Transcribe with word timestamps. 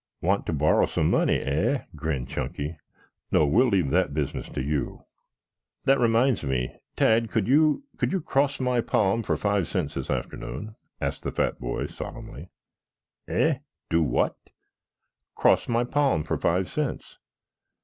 "Want 0.19 0.47
to 0.47 0.51
borrow 0.53 0.87
some 0.87 1.11
money, 1.11 1.39
eh?" 1.41 1.83
grinned 1.95 2.27
Chunky. 2.27 2.75
"No, 3.31 3.45
we'll 3.45 3.67
leave 3.67 3.91
that 3.91 4.15
business 4.15 4.49
to 4.49 4.63
you." 4.63 5.03
"That 5.85 5.99
reminds 5.99 6.43
me, 6.43 6.75
Tad, 6.95 7.29
could 7.29 7.47
you 7.47 7.83
could 7.97 8.11
you 8.11 8.19
cross 8.19 8.59
my 8.59 8.81
palm 8.81 9.21
for 9.21 9.37
five 9.37 9.67
cents 9.67 9.93
this 9.93 10.09
afternoon?" 10.09 10.75
asked 10.99 11.21
the 11.21 11.31
fat 11.31 11.59
boy 11.59 11.85
solemnly. 11.85 12.49
"Eh? 13.27 13.59
Do 13.91 14.01
what?" 14.01 14.35
"Cross 15.35 15.67
my 15.67 15.83
palm 15.83 16.23
for 16.23 16.35
five 16.39 16.67
cents?" 16.67 17.19